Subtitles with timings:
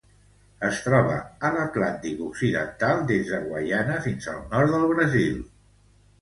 [0.67, 1.17] Es troba
[1.49, 5.39] a l'Atlàntic occidental: des de Guaiana fins al nord del Brasil.